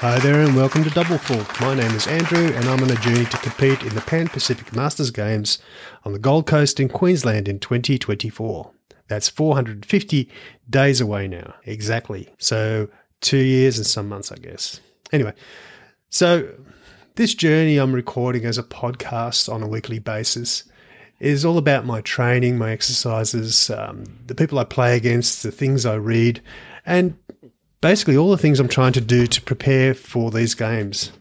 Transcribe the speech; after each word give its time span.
Hi 0.00 0.20
there 0.20 0.42
and 0.42 0.54
welcome 0.54 0.84
to 0.84 0.90
Double 0.90 1.18
Fault. 1.18 1.60
My 1.60 1.74
name 1.74 1.90
is 1.90 2.06
Andrew 2.06 2.54
and 2.54 2.64
I'm 2.66 2.80
on 2.84 2.88
a 2.88 2.94
journey 3.00 3.24
to 3.24 3.36
compete 3.38 3.82
in 3.82 3.96
the 3.96 4.00
Pan 4.00 4.28
Pacific 4.28 4.72
Masters 4.72 5.10
Games 5.10 5.58
on 6.04 6.12
the 6.12 6.20
Gold 6.20 6.46
Coast 6.46 6.78
in 6.78 6.88
Queensland 6.88 7.48
in 7.48 7.58
2024. 7.58 8.70
That's 9.08 9.28
450 9.28 10.30
days 10.70 11.00
away 11.00 11.26
now, 11.26 11.52
exactly. 11.64 12.28
So 12.38 12.88
two 13.20 13.38
years 13.38 13.76
and 13.76 13.84
some 13.84 14.08
months, 14.08 14.30
I 14.30 14.36
guess. 14.36 14.80
Anyway, 15.12 15.32
so 16.10 16.48
this 17.16 17.34
journey 17.34 17.76
I'm 17.76 17.92
recording 17.92 18.44
as 18.44 18.56
a 18.56 18.62
podcast 18.62 19.52
on 19.52 19.64
a 19.64 19.68
weekly 19.68 19.98
basis 19.98 20.62
is 21.18 21.44
all 21.44 21.58
about 21.58 21.84
my 21.84 22.02
training, 22.02 22.56
my 22.56 22.70
exercises, 22.70 23.68
um, 23.70 24.04
the 24.28 24.36
people 24.36 24.60
I 24.60 24.64
play 24.64 24.96
against, 24.96 25.42
the 25.42 25.50
things 25.50 25.84
I 25.84 25.96
read, 25.96 26.40
and 26.86 27.18
basically 27.80 28.16
all 28.16 28.30
the 28.30 28.38
things 28.38 28.60
I'm 28.60 28.68
trying 28.68 28.92
to 28.94 29.00
do 29.00 29.26
to 29.26 29.42
prepare 29.42 29.94
for 29.94 30.30
these 30.30 30.54
games. 30.54 31.12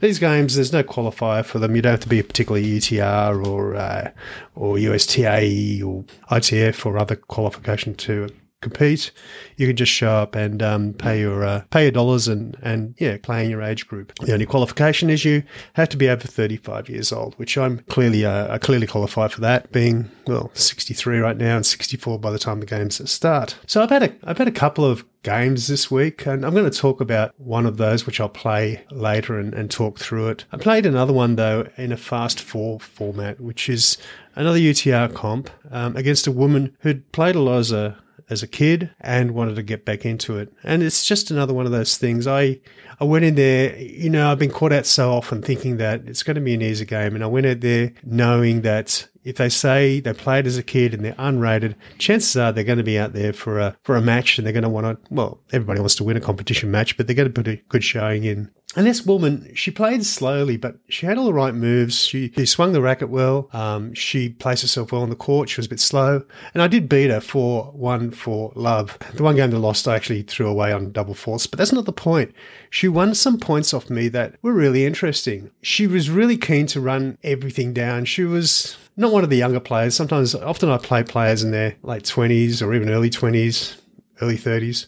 These 0.00 0.18
games, 0.18 0.56
there's 0.56 0.72
no 0.72 0.82
qualifier 0.82 1.44
for 1.44 1.58
them. 1.58 1.76
You 1.76 1.82
don't 1.82 1.92
have 1.92 2.00
to 2.00 2.08
be 2.08 2.18
a 2.18 2.24
particular 2.24 2.60
UTR 2.60 3.46
or 3.46 3.76
uh, 3.76 4.10
or 4.56 4.76
USTA 4.76 5.80
or 5.84 6.04
ITF 6.30 6.84
or 6.84 6.98
other 6.98 7.16
qualification 7.16 7.94
to 7.96 8.28
compete. 8.62 9.10
You 9.56 9.66
can 9.66 9.76
just 9.76 9.92
show 9.92 10.10
up 10.10 10.34
and 10.34 10.62
um, 10.62 10.94
pay 10.94 11.20
your 11.20 11.44
uh, 11.44 11.62
pay 11.70 11.82
your 11.82 11.92
dollars 11.92 12.28
and 12.28 12.56
and 12.62 12.94
yeah, 12.98 13.18
play 13.22 13.44
in 13.44 13.50
your 13.50 13.62
age 13.62 13.86
group. 13.86 14.14
The 14.20 14.32
only 14.32 14.46
qualification 14.46 15.10
is 15.10 15.24
you 15.24 15.42
have 15.74 15.88
to 15.90 15.96
be 15.96 16.08
over 16.08 16.26
35 16.26 16.88
years 16.88 17.12
old, 17.12 17.34
which 17.34 17.58
I'm 17.58 17.80
clearly 17.90 18.24
uh, 18.24 18.52
I 18.52 18.58
clearly 18.58 18.86
qualify 18.86 19.28
for 19.28 19.40
that, 19.42 19.70
being 19.72 20.10
well 20.26 20.50
63 20.54 21.18
right 21.18 21.36
now 21.36 21.56
and 21.56 21.66
64 21.66 22.18
by 22.18 22.30
the 22.30 22.38
time 22.38 22.60
the 22.60 22.66
games 22.66 23.10
start. 23.10 23.56
So 23.66 23.82
I've 23.82 23.90
had 23.90 24.02
a 24.02 24.14
I've 24.24 24.38
had 24.38 24.48
a 24.48 24.52
couple 24.52 24.84
of 24.84 25.04
games 25.22 25.68
this 25.68 25.90
week, 25.90 26.26
and 26.26 26.44
I'm 26.44 26.52
going 26.52 26.68
to 26.68 26.76
talk 26.76 27.00
about 27.00 27.32
one 27.38 27.66
of 27.66 27.76
those, 27.76 28.06
which 28.06 28.20
I'll 28.20 28.28
play 28.28 28.84
later 28.90 29.38
and, 29.38 29.54
and 29.54 29.70
talk 29.70 29.98
through 29.98 30.28
it. 30.28 30.44
I 30.52 30.56
played 30.56 30.86
another 30.86 31.12
one 31.12 31.36
though 31.36 31.68
in 31.76 31.92
a 31.92 31.96
fast 31.96 32.40
four 32.40 32.80
format, 32.80 33.40
which 33.40 33.68
is 33.68 33.98
another 34.34 34.58
UTR 34.58 35.14
comp 35.14 35.50
um, 35.70 35.96
against 35.96 36.26
a 36.26 36.32
woman 36.32 36.76
who'd 36.80 37.10
played 37.12 37.36
a 37.36 37.40
lot 37.40 37.58
as 37.58 37.72
a 37.72 37.98
as 38.30 38.42
a 38.42 38.48
kid 38.48 38.90
and 39.00 39.32
wanted 39.32 39.56
to 39.56 39.62
get 39.62 39.84
back 39.84 40.04
into 40.04 40.38
it. 40.38 40.52
And 40.62 40.82
it's 40.82 41.04
just 41.04 41.30
another 41.30 41.54
one 41.54 41.66
of 41.66 41.72
those 41.72 41.96
things. 41.96 42.26
I 42.26 42.60
I 43.00 43.04
went 43.04 43.24
in 43.24 43.34
there, 43.34 43.76
you 43.76 44.10
know, 44.10 44.30
I've 44.30 44.38
been 44.38 44.50
caught 44.50 44.72
out 44.72 44.86
so 44.86 45.12
often 45.12 45.42
thinking 45.42 45.78
that 45.78 46.02
it's 46.06 46.22
going 46.22 46.36
to 46.36 46.40
be 46.40 46.54
an 46.54 46.62
easy 46.62 46.84
game, 46.84 47.14
and 47.14 47.24
I 47.24 47.26
went 47.26 47.46
out 47.46 47.60
there 47.60 47.92
knowing 48.04 48.62
that 48.62 49.08
if 49.24 49.36
they 49.36 49.48
say 49.48 50.00
they 50.00 50.12
played 50.12 50.46
as 50.46 50.58
a 50.58 50.62
kid 50.62 50.94
and 50.94 51.04
they're 51.04 51.14
unrated, 51.14 51.74
chances 51.98 52.36
are 52.36 52.52
they're 52.52 52.64
going 52.64 52.78
to 52.78 52.84
be 52.84 52.98
out 52.98 53.12
there 53.12 53.32
for 53.32 53.58
a 53.58 53.76
for 53.82 53.96
a 53.96 54.02
match 54.02 54.38
and 54.38 54.46
they're 54.46 54.52
going 54.52 54.62
to 54.62 54.68
want 54.68 55.04
to. 55.04 55.14
Well, 55.14 55.40
everybody 55.52 55.80
wants 55.80 55.94
to 55.96 56.04
win 56.04 56.16
a 56.16 56.20
competition 56.20 56.70
match, 56.70 56.96
but 56.96 57.06
they're 57.06 57.16
going 57.16 57.32
to 57.32 57.42
put 57.42 57.48
a 57.48 57.56
good 57.68 57.84
showing 57.84 58.24
in. 58.24 58.50
And 58.74 58.86
this 58.86 59.04
woman, 59.04 59.52
she 59.54 59.70
played 59.70 60.04
slowly, 60.06 60.56
but 60.56 60.76
she 60.88 61.04
had 61.04 61.18
all 61.18 61.26
the 61.26 61.34
right 61.34 61.54
moves. 61.54 62.06
She, 62.06 62.32
she 62.34 62.46
swung 62.46 62.72
the 62.72 62.80
racket 62.80 63.10
well. 63.10 63.50
Um, 63.52 63.92
she 63.92 64.30
placed 64.30 64.62
herself 64.62 64.92
well 64.92 65.02
on 65.02 65.10
the 65.10 65.16
court. 65.16 65.50
She 65.50 65.58
was 65.58 65.66
a 65.66 65.70
bit 65.70 65.80
slow. 65.80 66.24
And 66.54 66.62
I 66.62 66.68
did 66.68 66.88
beat 66.88 67.10
her 67.10 67.20
for 67.20 67.64
one 67.72 68.10
for 68.12 68.50
love. 68.54 68.98
The 69.12 69.22
one 69.22 69.36
game 69.36 69.50
that 69.50 69.58
lost, 69.58 69.86
I 69.86 69.94
actually 69.94 70.22
threw 70.22 70.48
away 70.48 70.72
on 70.72 70.90
double 70.90 71.12
faults, 71.12 71.46
but 71.46 71.58
that's 71.58 71.72
not 71.72 71.84
the 71.84 71.92
point. 71.92 72.32
She 72.70 72.88
won 72.88 73.14
some 73.14 73.38
points 73.38 73.74
off 73.74 73.90
me 73.90 74.08
that 74.08 74.36
were 74.40 74.54
really 74.54 74.86
interesting. 74.86 75.50
She 75.60 75.86
was 75.86 76.08
really 76.08 76.38
keen 76.38 76.66
to 76.68 76.80
run 76.80 77.18
everything 77.22 77.74
down. 77.74 78.06
She 78.06 78.24
was 78.24 78.78
not 78.96 79.12
one 79.12 79.24
of 79.24 79.30
the 79.30 79.36
younger 79.36 79.60
players. 79.60 79.94
Sometimes, 79.94 80.34
often 80.34 80.68
I 80.68 80.78
play 80.78 81.02
players 81.02 81.42
in 81.42 81.50
their 81.50 81.76
late 81.82 82.04
20s 82.04 82.62
or 82.62 82.74
even 82.74 82.90
early 82.90 83.10
20s, 83.10 83.80
early 84.20 84.36
30s. 84.36 84.86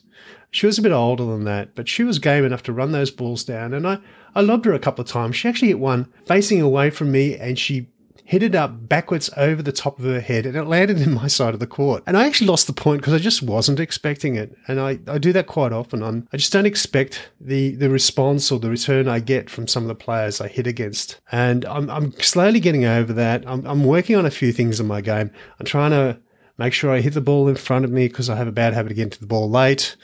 She 0.50 0.66
was 0.66 0.78
a 0.78 0.82
bit 0.82 0.92
older 0.92 1.24
than 1.24 1.44
that, 1.44 1.74
but 1.74 1.88
she 1.88 2.04
was 2.04 2.18
game 2.18 2.44
enough 2.44 2.62
to 2.64 2.72
run 2.72 2.92
those 2.92 3.10
balls 3.10 3.42
down. 3.42 3.74
And 3.74 3.86
I, 3.86 3.98
I 4.34 4.40
lobbed 4.40 4.66
her 4.66 4.72
a 4.72 4.78
couple 4.78 5.02
of 5.02 5.10
times. 5.10 5.34
She 5.34 5.48
actually 5.48 5.68
hit 5.68 5.80
one 5.80 6.04
facing 6.26 6.60
away 6.60 6.90
from 6.90 7.10
me 7.10 7.36
and 7.36 7.58
she 7.58 7.88
hit 8.26 8.42
it 8.42 8.54
up 8.54 8.88
backwards 8.88 9.28
over 9.36 9.62
the 9.62 9.70
top 9.70 9.98
of 9.98 10.04
her 10.06 10.20
head 10.20 10.46
and 10.46 10.56
it 10.56 10.64
landed 10.64 10.98
in 10.98 11.12
my 11.12 11.26
side 11.26 11.52
of 11.52 11.60
the 11.60 11.66
court. 11.66 12.02
And 12.06 12.16
I 12.16 12.26
actually 12.26 12.46
lost 12.46 12.66
the 12.66 12.72
point 12.72 13.02
because 13.02 13.12
I 13.12 13.18
just 13.18 13.42
wasn't 13.42 13.78
expecting 13.78 14.34
it. 14.34 14.56
And 14.66 14.80
I, 14.80 14.98
I 15.06 15.18
do 15.18 15.32
that 15.34 15.46
quite 15.46 15.72
often. 15.72 16.02
I'm, 16.02 16.26
I 16.32 16.38
just 16.38 16.52
don't 16.52 16.64
expect 16.64 17.30
the, 17.38 17.76
the 17.76 17.90
response 17.90 18.50
or 18.50 18.58
the 18.58 18.70
return 18.70 19.08
I 19.08 19.20
get 19.20 19.50
from 19.50 19.68
some 19.68 19.84
of 19.84 19.88
the 19.88 19.94
players 19.94 20.40
I 20.40 20.48
hit 20.48 20.66
against. 20.66 21.20
And 21.32 21.66
I'm, 21.66 21.90
I'm 21.90 22.12
slowly 22.12 22.60
getting 22.60 22.86
over 22.86 23.12
that. 23.12 23.44
I'm, 23.46 23.64
I'm 23.66 23.84
working 23.84 24.16
on 24.16 24.24
a 24.24 24.30
few 24.30 24.52
things 24.52 24.80
in 24.80 24.86
my 24.86 25.02
game. 25.02 25.30
I'm 25.60 25.66
trying 25.66 25.90
to 25.90 26.18
make 26.56 26.72
sure 26.72 26.90
I 26.90 27.00
hit 27.00 27.12
the 27.12 27.20
ball 27.20 27.46
in 27.48 27.56
front 27.56 27.84
of 27.84 27.90
me 27.90 28.08
because 28.08 28.30
I 28.30 28.36
have 28.36 28.48
a 28.48 28.52
bad 28.52 28.72
habit 28.72 28.92
of 28.92 28.96
getting 28.96 29.10
to 29.10 29.20
the 29.20 29.26
ball 29.26 29.50
late. 29.50 29.96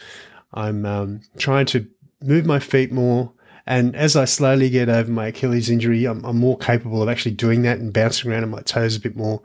I'm 0.52 0.84
um, 0.84 1.22
trying 1.38 1.66
to 1.66 1.86
move 2.22 2.44
my 2.44 2.58
feet 2.58 2.92
more. 2.92 3.32
And 3.70 3.94
as 3.94 4.16
I 4.16 4.24
slowly 4.24 4.68
get 4.68 4.88
over 4.88 5.12
my 5.12 5.28
Achilles 5.28 5.70
injury, 5.70 6.04
I'm, 6.04 6.24
I'm, 6.24 6.38
more 6.38 6.58
capable 6.58 7.04
of 7.04 7.08
actually 7.08 7.36
doing 7.36 7.62
that 7.62 7.78
and 7.78 7.92
bouncing 7.92 8.28
around 8.28 8.42
on 8.42 8.50
my 8.50 8.62
toes 8.62 8.96
a 8.96 9.00
bit 9.00 9.14
more. 9.14 9.42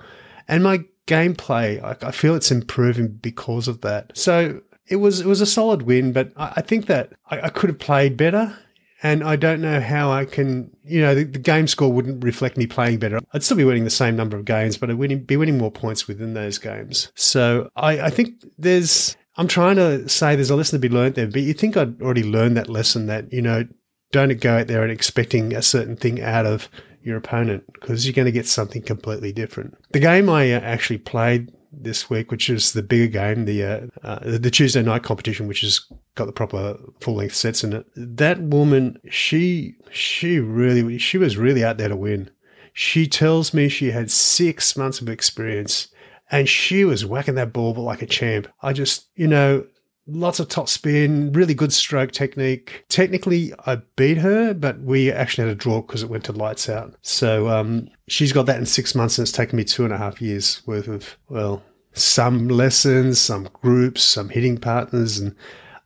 And 0.47 0.63
my 0.63 0.83
gameplay, 1.05 1.79
I, 1.83 2.07
I 2.07 2.09
feel 2.09 2.33
it's 2.33 2.49
improving 2.49 3.07
because 3.09 3.67
of 3.67 3.81
that. 3.81 4.17
So 4.17 4.61
it 4.87 4.95
was 4.95 5.19
it 5.19 5.27
was 5.27 5.41
a 5.41 5.45
solid 5.45 5.83
win, 5.83 6.11
but 6.11 6.31
I, 6.35 6.53
I 6.55 6.61
think 6.61 6.87
that 6.87 7.13
I, 7.29 7.41
I, 7.41 7.49
could 7.49 7.69
have 7.69 7.77
played 7.77 8.17
better. 8.17 8.57
And 9.03 9.23
I 9.23 9.35
don't 9.35 9.61
know 9.61 9.79
how 9.79 10.11
I 10.11 10.25
can, 10.25 10.75
you 10.83 11.01
know, 11.01 11.13
the, 11.13 11.25
the, 11.25 11.37
game 11.37 11.67
score 11.67 11.91
wouldn't 11.93 12.23
reflect 12.23 12.57
me 12.57 12.65
playing 12.65 12.97
better. 12.97 13.19
I'd 13.31 13.43
still 13.43 13.57
be 13.57 13.63
winning 13.63 13.83
the 13.83 13.91
same 13.91 14.15
number 14.15 14.37
of 14.37 14.45
games, 14.45 14.75
but 14.75 14.89
I'd 14.89 14.95
winning, 14.95 15.23
be 15.23 15.37
winning 15.37 15.59
more 15.59 15.69
points 15.69 16.07
within 16.07 16.33
those 16.33 16.57
games. 16.57 17.11
So 17.13 17.69
I, 17.75 18.01
I 18.01 18.09
think 18.09 18.43
there's 18.57 19.15
I'm 19.37 19.47
trying 19.47 19.75
to 19.75 20.09
say 20.09 20.35
there's 20.35 20.49
a 20.49 20.55
lesson 20.55 20.81
to 20.81 20.89
be 20.89 20.91
learned 20.91 21.13
there, 21.13 21.27
but 21.27 21.43
you 21.43 21.53
think 21.53 21.77
I'd 21.77 22.01
already 22.01 22.23
learned 22.23 22.57
that 22.57 22.69
lesson 22.69 23.05
that, 23.05 23.31
you 23.31 23.43
know, 23.43 23.65
don't 24.11 24.39
go 24.39 24.57
out 24.57 24.67
there 24.67 24.83
and 24.83 24.91
expecting 24.91 25.53
a 25.53 25.61
certain 25.61 25.95
thing 25.95 26.21
out 26.21 26.45
of 26.45 26.69
your 27.01 27.17
opponent 27.17 27.63
because 27.73 28.05
you're 28.05 28.13
going 28.13 28.25
to 28.25 28.31
get 28.31 28.47
something 28.47 28.81
completely 28.81 29.31
different. 29.31 29.75
The 29.91 29.99
game 29.99 30.29
I 30.29 30.51
uh, 30.51 30.59
actually 30.59 30.97
played 30.97 31.51
this 31.71 32.09
week, 32.09 32.31
which 32.31 32.49
is 32.49 32.73
the 32.73 32.81
bigger 32.81 33.07
game, 33.07 33.45
the 33.45 33.63
uh, 33.63 33.81
uh, 34.03 34.19
the 34.23 34.49
Tuesday 34.49 34.81
night 34.81 35.03
competition, 35.03 35.47
which 35.47 35.61
has 35.61 35.85
got 36.15 36.25
the 36.25 36.31
proper 36.31 36.77
full 37.01 37.15
length 37.15 37.35
sets 37.35 37.63
in 37.63 37.73
it. 37.73 37.85
That 37.95 38.41
woman, 38.41 38.97
she 39.09 39.75
she 39.91 40.39
really 40.39 40.97
she 40.97 41.17
was 41.17 41.37
really 41.37 41.63
out 41.63 41.77
there 41.77 41.89
to 41.89 41.95
win. 41.95 42.31
She 42.73 43.07
tells 43.07 43.53
me 43.53 43.69
she 43.69 43.91
had 43.91 44.11
six 44.11 44.75
months 44.75 44.99
of 44.99 45.07
experience 45.07 45.87
and 46.31 46.49
she 46.49 46.83
was 46.83 47.05
whacking 47.05 47.35
that 47.35 47.53
ball 47.53 47.73
like 47.73 48.01
a 48.01 48.07
champ. 48.07 48.47
I 48.61 48.73
just, 48.73 49.07
you 49.15 49.27
know, 49.27 49.65
lots 50.07 50.39
of 50.39 50.47
top 50.47 50.69
spin, 50.69 51.31
really 51.31 51.53
good 51.53 51.73
stroke 51.73 52.11
technique. 52.11 52.85
Technically, 52.89 53.53
I 53.65 53.77
beat 53.95 54.17
her, 54.17 54.53
but 54.53 54.79
we 54.81 55.11
actually 55.11 55.47
had 55.47 55.57
a 55.57 55.59
draw 55.59 55.81
because 55.81 56.03
it 56.03 56.09
went 56.09 56.25
to 56.25 56.31
lights 56.31 56.69
out. 56.69 56.95
So 57.01 57.49
um, 57.49 57.89
she's 58.07 58.33
got 58.33 58.45
that 58.45 58.59
in 58.59 58.65
six 58.65 58.93
months, 58.95 59.17
and 59.17 59.25
it's 59.25 59.31
taken 59.31 59.57
me 59.57 59.63
two 59.63 59.83
and 59.83 59.93
a 59.93 59.97
half 59.97 60.21
years 60.21 60.61
worth 60.65 60.87
of, 60.87 61.17
well, 61.29 61.63
some 61.93 62.47
lessons, 62.47 63.19
some 63.19 63.49
groups, 63.53 64.03
some 64.03 64.29
hitting 64.29 64.57
partners, 64.57 65.17
and 65.17 65.35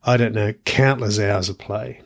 I 0.03 0.17
don't 0.17 0.33
know, 0.33 0.53
countless 0.65 1.19
hours 1.19 1.49
of 1.49 1.57
play. 1.57 2.01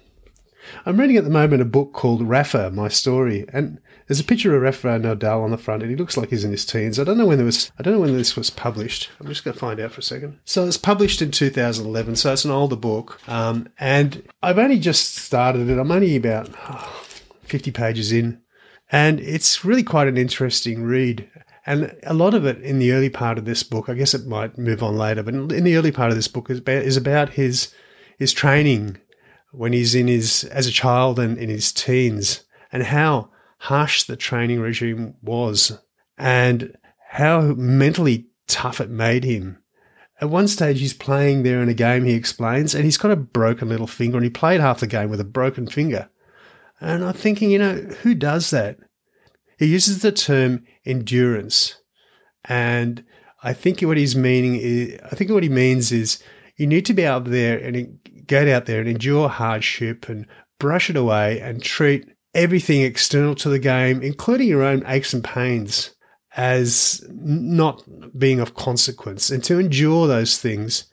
I'm 0.85 1.00
reading 1.00 1.18
at 1.18 1.24
the 1.24 1.30
moment 1.30 1.62
a 1.62 1.66
book 1.66 1.94
called 1.94 2.28
Rafa, 2.28 2.72
My 2.72 2.88
Story, 2.88 3.45
and 3.51 3.80
there's 4.13 4.19
a 4.19 4.25
picture 4.25 4.56
of 4.56 4.62
Rafael 4.62 5.00
Nadal 5.00 5.44
on 5.44 5.50
the 5.50 5.57
front, 5.57 5.81
and 5.81 5.90
he 5.90 5.97
looks 5.97 6.18
like 6.18 6.29
he's 6.29 6.44
in 6.44 6.51
his 6.51 6.68
teens. 6.68 7.00
I 7.00 7.03
don't 7.03 7.18
know 7.18 7.25
when 7.25 7.40
it 7.40 7.44
was. 7.46 7.72
I 7.79 7.81
don't 7.81 7.96
know 7.96 8.00
when 8.00 8.16
this 8.16 8.35
was 8.35 8.51
published. 8.51 9.09
I'm 9.19 9.25
just 9.25 9.44
going 9.44 9.56
to 9.56 9.59
find 9.59 9.79
out 9.79 9.91
for 9.91 10.01
a 10.01 10.03
second. 10.03 10.38
So 10.46 10.68
it's 10.68 10.78
published 10.78 11.19
in 11.19 11.31
2011. 11.31 12.18
So 12.18 12.31
it's 12.31 12.46
an 12.46 12.51
older 12.51 12.75
book, 12.75 13.19
um, 13.28 13.69
and 13.79 14.22
I've 14.44 14.59
only 14.59 14.78
just 14.78 15.16
started 15.16 15.68
it. 15.68 15.79
I'm 15.79 15.91
only 15.91 16.16
about 16.16 16.47
oh, 16.69 17.03
50 17.46 17.72
pages 17.72 18.12
in, 18.12 18.40
and 18.91 19.19
it's 19.19 19.66
really 19.66 19.81
quite 19.81 20.07
an 20.07 20.18
interesting 20.18 20.84
read. 20.84 21.28
And 21.66 21.97
a 22.03 22.13
lot 22.13 22.35
of 22.35 22.45
it 22.45 22.62
in 22.62 22.78
the 22.78 22.91
early 22.91 23.09
part 23.09 23.40
of 23.40 23.45
this 23.45 23.63
book, 23.63 23.90
I 23.90 23.95
guess 23.95 24.13
it 24.13 24.28
might 24.28 24.59
move 24.59 24.84
on 24.84 24.95
later, 24.95 25.24
but 25.24 25.34
in 25.34 25.63
the 25.63 25.75
early 25.75 25.91
part 25.91 26.12
of 26.12 26.16
this 26.16 26.28
book 26.28 26.51
is 26.51 26.59
about, 26.59 26.84
is 26.84 26.98
about 26.98 27.30
his 27.30 27.74
his 28.19 28.31
training 28.31 28.98
when 29.51 29.74
he's 29.74 29.95
in 29.95 30.06
his 30.06 30.44
as 30.44 30.68
a 30.68 30.71
child 30.71 31.18
and 31.18 31.36
in 31.36 31.50
his 31.50 31.71
teens, 31.71 32.44
and 32.71 32.83
how 32.83 33.31
harsh 33.63 34.04
the 34.04 34.18
training 34.18 34.60
regime 34.60 35.15
was 35.21 35.80
and 36.18 36.75
how 37.12 37.39
mentally 37.39 38.27
tough 38.45 38.81
it 38.81 38.89
made 38.89 39.24
him. 39.24 39.57
At 40.19 40.30
one 40.30 40.50
stage, 40.50 40.81
he's 40.81 40.94
playing 40.94 41.44
there 41.44 41.62
in 41.62 41.69
a 41.69 41.74
game, 41.74 42.04
he 42.04 42.13
explains, 42.13 42.75
and 42.75 42.83
he's 42.83 42.98
got 42.98 43.12
a 43.12 43.15
broken 43.15 43.69
little 43.69 43.88
finger, 43.88 44.18
and 44.18 44.25
he 44.25 44.30
played 44.30 44.60
half 44.60 44.81
the 44.81 44.88
game 44.88 45.10
with 45.10 45.21
a 45.21 45.25
broken 45.25 45.68
finger. 45.68 46.10
And 46.81 47.06
I'm 47.06 47.13
thinking, 47.13 47.51
you 47.51 47.60
know, 47.60 47.75
who 48.01 48.13
does 48.13 48.50
that? 48.50 48.80
He 49.57 49.68
uses 49.68 50.01
the 50.01 50.12
term 50.12 50.66
endurance. 50.86 51.77
And 52.44 53.06
I 53.44 53.54
think 53.54 53.80
what 53.80 53.95
he's 53.95 54.13
meaning 54.16 54.57
is, 54.57 55.00
I 55.09 55.16
think 55.16 55.31
what 55.31 55.44
he 55.44 55.48
means 55.48 55.94
is 55.94 56.21
you 56.57 56.68
need 56.68 56.86
to 56.88 56.94
be 56.94 57.06
out 57.06 57.24
there 57.25 57.57
and 57.59 57.98
get 58.27 58.50
out 58.50 58.66
there 58.66 58.81
and 58.81 58.89
endure 58.89 59.30
hardship 59.30 60.09
and 60.09 60.27
brush 60.59 60.89
it 60.89 60.98
away 60.98 61.39
and 61.39 61.63
treat 61.63 62.12
everything 62.33 62.81
external 62.81 63.35
to 63.35 63.50
the 63.50 63.59
game, 63.59 64.01
including 64.01 64.47
your 64.47 64.63
own 64.63 64.83
aches 64.88 65.13
and 65.13 65.24
pains, 65.24 65.91
as 66.35 67.03
not 67.09 67.83
being 68.18 68.39
of 68.39 68.56
consequence 68.56 69.30
and 69.30 69.44
to 69.44 69.59
endure 69.59 70.07
those 70.07 70.39
things. 70.39 70.85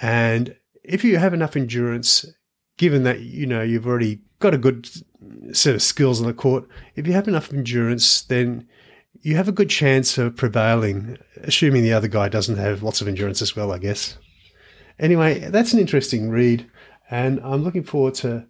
And 0.00 0.56
if 0.84 1.02
you 1.02 1.18
have 1.18 1.34
enough 1.34 1.56
endurance, 1.56 2.24
given 2.76 3.02
that, 3.04 3.20
you 3.20 3.46
know, 3.46 3.62
you've 3.62 3.86
already 3.86 4.20
got 4.38 4.54
a 4.54 4.58
good 4.58 4.88
set 5.52 5.74
of 5.74 5.82
skills 5.82 6.20
on 6.20 6.26
the 6.26 6.34
court, 6.34 6.68
if 6.94 7.06
you 7.06 7.12
have 7.12 7.28
enough 7.28 7.52
endurance, 7.52 8.22
then 8.22 8.68
you 9.22 9.36
have 9.36 9.48
a 9.48 9.52
good 9.52 9.70
chance 9.70 10.18
of 10.18 10.36
prevailing, 10.36 11.16
assuming 11.42 11.82
the 11.82 11.92
other 11.92 12.08
guy 12.08 12.28
doesn't 12.28 12.58
have 12.58 12.82
lots 12.82 13.00
of 13.00 13.08
endurance 13.08 13.40
as 13.40 13.56
well, 13.56 13.72
I 13.72 13.78
guess. 13.78 14.18
Anyway, 14.98 15.38
that's 15.50 15.72
an 15.72 15.80
interesting 15.80 16.30
read, 16.30 16.70
and 17.10 17.40
I'm 17.42 17.64
looking 17.64 17.84
forward 17.84 18.14
to 18.16 18.46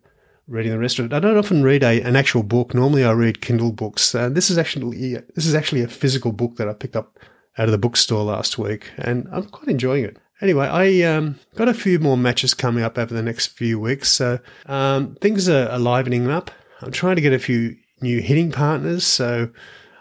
reading 0.46 0.72
the 0.72 0.78
rest 0.78 0.98
of 0.98 1.06
it. 1.06 1.12
I 1.12 1.20
don't 1.20 1.36
often 1.36 1.62
read 1.62 1.82
a, 1.82 2.00
an 2.02 2.16
actual 2.16 2.42
book. 2.42 2.74
Normally, 2.74 3.04
I 3.04 3.12
read 3.12 3.40
Kindle 3.40 3.72
books, 3.72 4.14
and 4.14 4.36
this 4.36 4.50
is 4.50 4.58
actually 4.58 5.14
this 5.34 5.46
is 5.46 5.54
actually 5.54 5.82
a 5.82 5.88
physical 5.88 6.32
book 6.32 6.56
that 6.56 6.68
I 6.68 6.74
picked 6.74 6.96
up 6.96 7.18
out 7.58 7.66
of 7.66 7.72
the 7.72 7.78
bookstore 7.78 8.24
last 8.24 8.58
week, 8.58 8.90
and 8.98 9.28
I'm 9.32 9.44
quite 9.44 9.68
enjoying 9.68 10.04
it. 10.04 10.18
Anyway, 10.40 10.66
I 10.66 11.02
um, 11.02 11.38
got 11.54 11.68
a 11.68 11.74
few 11.74 11.98
more 11.98 12.16
matches 12.16 12.54
coming 12.54 12.82
up 12.82 12.98
over 12.98 13.14
the 13.14 13.22
next 13.22 13.48
few 13.48 13.78
weeks, 13.78 14.10
so 14.10 14.40
um, 14.66 15.16
things 15.20 15.48
are 15.48 15.78
livening 15.78 16.28
up. 16.28 16.50
I'm 16.82 16.92
trying 16.92 17.16
to 17.16 17.22
get 17.22 17.32
a 17.32 17.38
few 17.38 17.76
new 18.00 18.20
hitting 18.20 18.50
partners, 18.50 19.04
so 19.06 19.50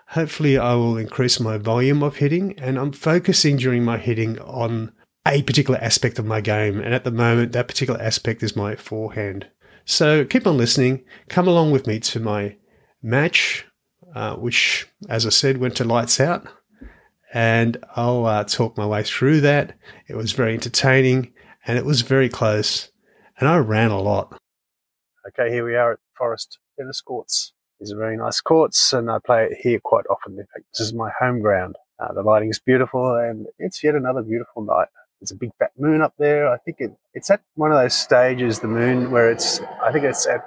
hopefully 0.08 0.58
I 0.58 0.74
will 0.74 0.98
increase 0.98 1.40
my 1.40 1.58
volume 1.58 2.02
of 2.02 2.18
hitting, 2.18 2.58
and 2.58 2.78
I'm 2.78 2.92
focusing 2.92 3.58
during 3.58 3.86
my 3.86 3.98
hitting 3.98 4.40
on 4.40 4.92
a 5.26 5.44
particular 5.44 5.80
aspect 5.80 6.20
of 6.20 6.26
my 6.26 6.42
game, 6.42 6.80
and 6.80 6.94
at 6.94 7.04
the 7.04 7.12
moment, 7.12 7.54
that 7.54 7.68
particular 7.68 8.02
aspect 8.02 8.44
is 8.44 8.56
my 8.56 8.76
forehand. 8.76 9.48
So 9.86 10.26
keep 10.26 10.48
on 10.48 10.58
listening. 10.58 11.04
Come 11.30 11.48
along 11.48 11.72
with 11.72 11.88
me 11.88 12.00
to 12.00 12.20
my 12.20 12.58
match, 13.02 13.66
uh, 14.16 14.36
which, 14.36 14.88
as 15.10 15.26
I 15.26 15.30
said, 15.30 15.58
went 15.58 15.76
to 15.78 15.84
lights 15.84 16.20
out. 16.20 16.48
And 17.34 17.84
I'll 17.96 18.26
uh, 18.26 18.44
talk 18.44 18.78
my 18.78 18.86
way 18.86 19.04
through 19.04 19.42
that. 19.42 19.76
It 20.08 20.16
was 20.16 20.34
very 20.34 20.54
entertaining 20.54 21.34
and 21.66 21.78
it 21.78 21.86
was 21.86 22.02
very 22.02 22.30
close. 22.30 22.90
And 23.40 23.50
I 23.50 23.58
ran 23.58 23.92
a 23.92 24.00
lot. 24.00 24.38
Okay, 25.28 25.52
here 25.52 25.66
we 25.66 25.76
are 25.76 25.94
at 25.94 26.00
Forest 26.18 26.60
Tennis 26.78 27.02
Courts. 27.02 27.54
These 27.80 27.92
are 27.92 27.98
very 27.98 28.16
nice 28.16 28.40
courts, 28.40 28.94
and 28.94 29.10
I 29.10 29.18
play 29.26 29.46
it 29.46 29.58
here 29.60 29.80
quite 29.84 30.06
often. 30.10 30.34
In 30.34 30.46
fact, 30.54 30.66
this 30.72 30.80
is 30.80 30.94
my 30.94 31.12
home 31.20 31.42
ground. 31.42 31.76
Uh, 32.00 32.14
the 32.14 32.22
lighting 32.22 32.50
is 32.50 32.60
beautiful, 32.60 33.16
and 33.16 33.48
it's 33.58 33.84
yet 33.84 33.96
another 33.96 34.22
beautiful 34.22 34.64
night. 34.64 34.88
There's 35.24 35.32
a 35.32 35.36
big 35.36 35.52
fat 35.58 35.72
moon 35.80 36.02
up 36.02 36.14
there. 36.20 36.50
I 36.50 36.58
think 36.58 36.82
it, 36.82 36.92
it's 37.14 37.32
at 37.32 37.40
one 37.56 37.72
of 37.72 37.78
those 37.78 37.94
stages, 37.94 38.60
the 38.60 38.68
moon, 38.68 39.10
where 39.10 39.32
it's, 39.32 39.62
I 39.82 39.90
think 39.90 40.04
it's 40.04 40.28
at 40.28 40.44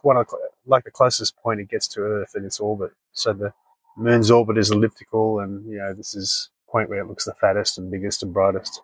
one 0.00 0.16
of, 0.16 0.26
like 0.64 0.84
the 0.84 0.90
closest 0.90 1.36
point 1.36 1.60
it 1.60 1.68
gets 1.68 1.86
to 1.88 2.00
Earth 2.00 2.32
in 2.34 2.46
its 2.46 2.58
orbit. 2.58 2.92
So 3.12 3.34
the 3.34 3.52
moon's 3.98 4.30
orbit 4.30 4.56
is 4.56 4.70
elliptical, 4.70 5.40
and, 5.40 5.70
you 5.70 5.76
know, 5.76 5.92
this 5.92 6.14
is 6.14 6.48
the 6.64 6.72
point 6.72 6.88
where 6.88 7.00
it 7.00 7.06
looks 7.06 7.26
the 7.26 7.34
fattest 7.34 7.76
and 7.76 7.90
biggest 7.90 8.22
and 8.22 8.32
brightest, 8.32 8.80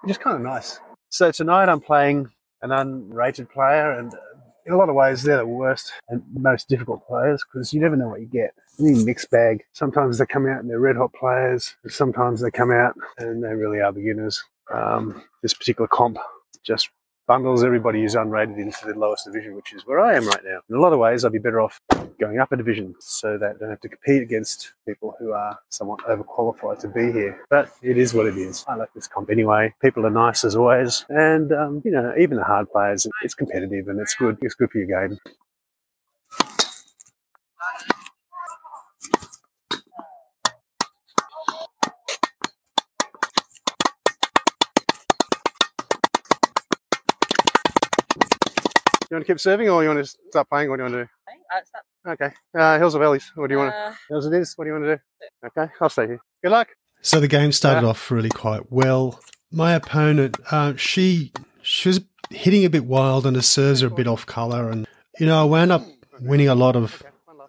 which 0.00 0.12
is 0.12 0.16
kind 0.16 0.36
of 0.36 0.42
nice. 0.42 0.80
So 1.10 1.30
tonight 1.32 1.68
I'm 1.68 1.82
playing 1.82 2.30
an 2.62 2.70
unrated 2.70 3.50
player, 3.50 3.92
and 3.92 4.14
uh, 4.14 4.18
in 4.64 4.72
a 4.72 4.78
lot 4.78 4.88
of 4.88 4.94
ways, 4.94 5.22
they're 5.22 5.36
the 5.36 5.46
worst 5.46 5.92
and 6.08 6.22
most 6.32 6.66
difficult 6.66 7.06
players 7.06 7.44
because 7.44 7.74
you 7.74 7.80
never 7.80 7.94
know 7.94 8.08
what 8.08 8.20
you 8.20 8.26
get. 8.26 8.54
Any 8.80 9.04
mixed 9.04 9.30
bag. 9.30 9.64
Sometimes 9.74 10.16
they 10.16 10.24
come 10.24 10.46
out 10.46 10.60
and 10.60 10.70
they're 10.70 10.80
red 10.80 10.96
hot 10.96 11.12
players, 11.12 11.76
sometimes 11.88 12.40
they 12.40 12.50
come 12.50 12.70
out 12.70 12.94
and 13.18 13.44
they 13.44 13.52
really 13.52 13.82
are 13.82 13.92
beginners. 13.92 14.42
Um, 14.72 15.22
this 15.42 15.54
particular 15.54 15.88
comp 15.88 16.18
just 16.62 16.90
bundles 17.28 17.62
everybody 17.62 18.00
who's 18.00 18.14
unrated 18.14 18.58
into 18.58 18.86
the 18.86 18.98
lowest 18.98 19.26
division, 19.26 19.54
which 19.54 19.74
is 19.74 19.86
where 19.86 20.00
I 20.00 20.16
am 20.16 20.26
right 20.26 20.42
now. 20.44 20.60
In 20.68 20.76
a 20.76 20.80
lot 20.80 20.94
of 20.94 20.98
ways, 20.98 21.24
I'd 21.24 21.32
be 21.32 21.38
better 21.38 21.60
off 21.60 21.78
going 22.18 22.38
up 22.40 22.50
a 22.52 22.56
division 22.56 22.94
so 22.98 23.36
that 23.38 23.56
I 23.56 23.58
don't 23.58 23.70
have 23.70 23.80
to 23.82 23.88
compete 23.88 24.22
against 24.22 24.72
people 24.86 25.14
who 25.18 25.32
are 25.32 25.56
somewhat 25.68 26.00
overqualified 26.00 26.80
to 26.80 26.88
be 26.88 27.12
here. 27.12 27.44
But 27.50 27.70
it 27.82 27.98
is 27.98 28.14
what 28.14 28.26
it 28.26 28.36
is. 28.36 28.64
I 28.66 28.74
like 28.74 28.92
this 28.94 29.06
comp 29.06 29.30
anyway. 29.30 29.74
People 29.82 30.06
are 30.06 30.10
nice 30.10 30.42
as 30.42 30.56
always. 30.56 31.04
And, 31.10 31.52
um, 31.52 31.82
you 31.84 31.90
know, 31.90 32.14
even 32.18 32.38
the 32.38 32.44
hard 32.44 32.70
players, 32.72 33.06
it's 33.22 33.34
competitive 33.34 33.88
and 33.88 34.00
it's 34.00 34.14
good. 34.14 34.38
It's 34.40 34.54
good 34.54 34.70
for 34.70 34.78
your 34.78 34.88
game. 35.06 35.18
You 49.10 49.14
want 49.16 49.26
to 49.26 49.32
keep 49.32 49.40
serving 49.40 49.68
or 49.70 49.82
you 49.82 49.88
want 49.88 50.04
to 50.04 50.10
start 50.30 50.48
playing? 50.50 50.68
What 50.68 50.76
do 50.76 50.84
you 50.84 50.90
want 50.92 50.94
to 50.94 51.04
do? 51.04 51.10
Uh, 51.54 51.80
Okay. 52.12 52.30
Uh, 52.56 52.78
Hills 52.78 52.94
or 52.94 53.00
Valleys? 53.00 53.30
What 53.34 53.48
do 53.48 53.54
you 53.54 53.58
want 53.58 53.74
Uh, 53.74 53.90
to? 53.90 53.96
Hills 54.08 54.26
it 54.26 54.32
is. 54.34 54.54
What 54.56 54.64
do 54.64 54.68
you 54.68 54.74
want 54.74 54.84
to 54.86 54.96
do? 54.96 55.02
Okay, 55.46 55.70
I'll 55.80 55.88
stay 55.90 56.06
here. 56.06 56.20
Good 56.42 56.52
luck. 56.52 56.68
So 57.02 57.20
the 57.20 57.28
game 57.28 57.52
started 57.52 57.86
off 57.86 58.10
really 58.10 58.28
quite 58.30 58.70
well. 58.72 59.20
My 59.50 59.72
opponent, 59.74 60.36
uh, 60.50 60.74
she 60.76 61.32
she 61.62 61.88
was 61.88 62.00
hitting 62.30 62.64
a 62.64 62.70
bit 62.70 62.84
wild 62.86 63.26
and 63.26 63.36
her 63.36 63.42
serves 63.42 63.82
are 63.82 63.88
a 63.88 63.90
bit 63.90 64.06
off 64.06 64.24
colour, 64.26 64.70
and 64.70 64.86
you 65.18 65.26
know 65.26 65.40
I 65.40 65.44
wound 65.44 65.72
up 65.72 65.84
winning 66.20 66.48
a 66.48 66.54
lot 66.54 66.76
of 66.76 67.02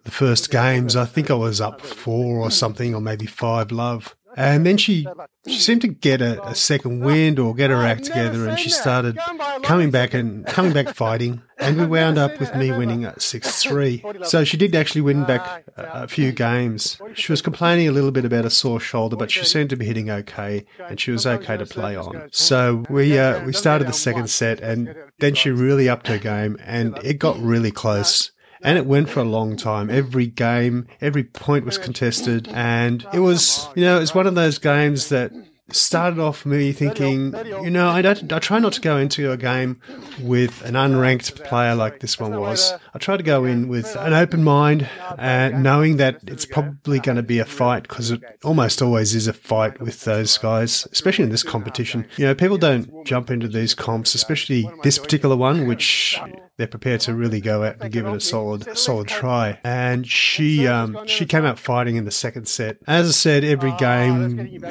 the 0.04 0.12
first 0.12 0.52
games. 0.52 0.96
I 0.96 1.06
think 1.06 1.30
I 1.32 1.36
was 1.36 1.62
up 1.62 1.82
four 1.82 2.40
or 2.40 2.52
something, 2.52 2.94
or 2.94 3.00
maybe 3.02 3.26
five 3.28 3.72
love. 3.72 4.16
And 4.40 4.66
then 4.66 4.78
she 4.78 5.06
she 5.46 5.60
seemed 5.60 5.82
to 5.82 5.90
get 5.90 6.22
a, 6.22 6.42
a 6.48 6.56
second 6.56 7.02
wind 7.02 7.40
or 7.40 7.54
get 7.54 7.72
her 7.72 7.84
act 7.84 8.06
together, 8.06 8.48
and 8.48 8.58
she 8.58 8.70
started 8.70 9.18
coming 9.64 9.92
back 9.92 10.14
and 10.14 10.46
coming 10.46 10.72
back 10.74 10.96
fighting. 10.96 11.42
And 11.62 11.78
we 11.78 11.86
wound 11.86 12.18
up 12.18 12.40
with 12.40 12.56
me 12.56 12.72
winning 12.72 13.04
at 13.04 13.22
six 13.22 13.62
three. 13.64 14.02
So 14.24 14.46
she 14.46 14.56
did 14.56 14.74
actually 14.74 15.02
win 15.02 15.26
back 15.26 15.66
a, 15.76 16.04
a 16.04 16.08
few 16.08 16.32
games. 16.32 16.98
She 17.16 17.34
was 17.34 17.42
complaining 17.42 17.90
a 17.90 17.92
little 17.92 18.12
bit 18.12 18.24
about 18.24 18.46
a 18.46 18.50
sore 18.50 18.80
shoulder, 18.80 19.18
but 19.18 19.30
she 19.30 19.44
seemed 19.44 19.70
to 19.72 19.76
be 19.76 19.84
hitting 19.86 20.10
okay, 20.10 20.66
and 20.88 21.02
she 21.02 21.12
was 21.12 21.28
okay 21.28 21.58
to 21.58 21.66
play 21.66 21.98
on. 21.98 22.30
So 22.32 22.86
we 22.90 23.20
uh, 23.20 23.44
we 23.46 23.52
started 23.52 23.90
the 23.90 23.94
second 23.94 24.30
set, 24.30 24.62
and 24.62 24.96
then 25.20 25.36
she 25.36 25.50
really 25.52 25.90
upped 25.90 26.08
her 26.08 26.18
game, 26.18 26.56
and 26.64 26.98
it 27.04 27.20
got 27.20 27.38
really 27.40 27.72
close. 27.72 28.32
And 28.62 28.78
it 28.78 28.86
went 28.86 29.10
for 29.10 29.22
a 29.22 29.26
long 29.26 29.56
time. 29.56 29.90
Every 29.90 30.28
game, 30.28 30.88
every 31.02 31.24
point 31.24 31.66
was 31.66 31.78
contested. 31.78 32.48
And 32.50 33.06
it 33.14 33.20
was, 33.20 33.68
you 33.76 33.84
know, 33.84 33.98
it 33.98 34.02
was 34.02 34.16
one 34.16 34.28
of 34.28 34.36
those 34.36 34.58
games 34.58 35.10
that 35.10 35.32
started 35.74 36.20
off 36.20 36.46
me 36.46 36.72
thinking, 36.72 37.34
you 37.64 37.70
know, 37.70 37.90
I 37.90 38.02
don't, 38.02 38.32
I 38.32 38.40
try 38.40 38.60
not 38.60 38.74
to 38.74 38.82
go 38.82 38.98
into 38.98 39.32
a 39.32 39.38
game 39.38 39.80
with 40.22 40.64
an 40.66 40.76
unranked 40.76 41.44
player 41.46 41.76
like 41.76 42.00
this 42.00 42.20
one 42.20 42.40
was. 42.40 42.74
I 42.94 43.00
try 43.00 43.18
to 43.18 43.24
go 43.24 43.46
in 43.46 43.68
with 43.68 43.96
an 43.96 44.14
open 44.14 44.44
mind, 44.44 44.88
uh, 45.00 45.50
knowing 45.50 45.98
that 45.98 46.20
it's 46.28 46.46
probably 46.46 47.00
going 47.00 47.18
to 47.18 47.24
be 47.24 47.40
a 47.40 47.46
fight 47.46 47.84
because 47.84 48.12
it 48.12 48.22
almost 48.44 48.82
always 48.82 49.16
is 49.16 49.28
a 49.28 49.34
fight 49.34 49.80
with 49.80 50.04
those 50.06 50.38
guys, 50.38 50.88
especially 50.92 51.24
in 51.24 51.32
this 51.32 51.44
competition. 51.44 52.08
You 52.18 52.26
know, 52.26 52.36
people 52.36 52.58
don't 52.58 53.06
jump 53.06 53.30
into 53.30 53.48
these 53.48 53.74
comps, 53.74 54.16
especially 54.16 54.70
this 54.84 55.00
particular 55.00 55.36
one, 55.36 55.68
which 55.68 56.20
they're 56.58 56.68
prepared 56.68 57.00
to 57.00 57.14
really 57.14 57.40
go 57.40 57.64
out 57.64 57.78
and 57.80 57.92
give 57.92 58.06
it 58.06 58.14
a 58.14 58.20
solid, 58.20 58.68
a 58.68 58.76
solid 58.76 59.08
try. 59.08 59.58
And 59.64 60.06
she, 60.06 60.68
um, 60.68 61.08
she 61.08 61.26
came 61.26 61.46
out 61.46 61.58
fighting 61.58 61.96
in 61.96 62.04
the 62.04 62.12
second 62.12 62.50
set. 62.50 62.78
As 62.86 63.08
I 63.08 63.12
said, 63.12 63.44
every 63.46 63.72
game, 63.78 64.66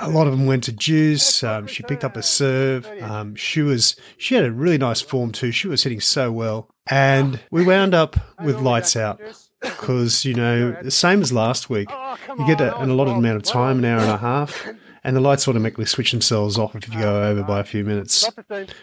a 0.00 0.08
lot 0.08 0.26
of 0.26 0.32
them 0.32 0.46
went 0.46 0.64
to 0.64 0.72
juice. 0.72 1.42
Um, 1.42 1.66
she 1.66 1.82
picked 1.82 2.04
up 2.04 2.16
a 2.16 2.22
serve. 2.22 2.86
Um, 3.02 3.34
she 3.34 3.62
was, 3.62 3.96
she 4.16 4.34
had 4.34 4.44
a 4.44 4.52
really 4.52 4.78
nice 4.78 5.00
form 5.00 5.32
too. 5.32 5.52
She 5.52 5.68
was 5.68 5.82
hitting 5.82 6.00
so 6.00 6.32
well. 6.32 6.68
And 6.88 7.40
we 7.50 7.64
wound 7.64 7.94
up 7.94 8.16
with 8.42 8.60
lights 8.60 8.96
out 8.96 9.20
because, 9.60 10.24
you 10.24 10.34
know, 10.34 10.72
the 10.82 10.90
same 10.90 11.22
as 11.22 11.32
last 11.32 11.70
week, 11.70 11.90
you 12.38 12.46
get 12.46 12.60
a, 12.60 12.76
an 12.78 12.90
allotted 12.90 13.14
amount 13.14 13.36
of 13.36 13.42
time, 13.42 13.78
an 13.78 13.84
hour 13.84 14.00
and 14.00 14.10
a 14.10 14.16
half 14.16 14.66
and 15.04 15.16
the 15.16 15.20
lights 15.20 15.48
automatically 15.48 15.86
switch 15.86 16.10
themselves 16.10 16.58
off 16.58 16.74
if 16.74 16.92
you 16.92 17.00
go 17.00 17.22
over 17.22 17.42
by 17.42 17.60
a 17.60 17.64
few 17.64 17.84
minutes, 17.84 18.28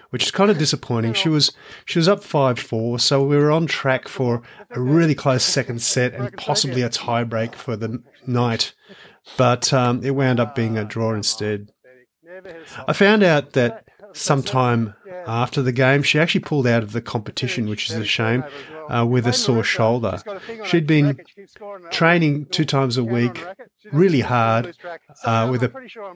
which 0.09 0.23
is 0.23 0.31
kind 0.31 0.49
of 0.49 0.57
disappointing. 0.57 1.13
She 1.13 1.29
was 1.29 1.51
she 1.85 1.99
was 1.99 2.07
up 2.07 2.23
five 2.23 2.59
four, 2.59 2.99
so 2.99 3.23
we 3.23 3.37
were 3.37 3.51
on 3.51 3.67
track 3.67 4.07
for 4.07 4.41
a 4.71 4.79
really 4.79 5.15
close 5.15 5.43
second 5.43 5.81
set 5.81 6.13
and 6.13 6.35
possibly 6.37 6.81
a 6.81 6.89
tie 6.89 7.23
break 7.23 7.55
for 7.55 7.75
the 7.75 8.01
night, 8.25 8.73
but 9.35 9.73
um, 9.73 10.03
it 10.03 10.11
wound 10.11 10.39
up 10.39 10.55
being 10.55 10.77
a 10.77 10.85
draw 10.85 11.13
instead. 11.13 11.71
I 12.87 12.93
found 12.93 13.23
out 13.23 13.53
that 13.53 13.85
sometime 14.13 14.93
after 15.27 15.61
the 15.61 15.71
game, 15.71 16.03
she 16.03 16.19
actually 16.19 16.41
pulled 16.41 16.67
out 16.67 16.83
of 16.83 16.93
the 16.93 17.01
competition, 17.01 17.67
which 17.67 17.89
is 17.89 17.95
a 17.95 18.05
shame, 18.05 18.43
uh, 18.89 19.05
with 19.05 19.27
a 19.27 19.33
sore 19.33 19.63
shoulder. 19.63 20.21
She'd 20.65 20.87
been 20.87 21.19
training 21.91 22.45
two 22.45 22.65
times 22.65 22.97
a 22.97 23.03
week, 23.03 23.43
really 23.91 24.21
hard, 24.21 24.75
uh, 25.23 25.47
with 25.51 25.63
a 25.63 25.69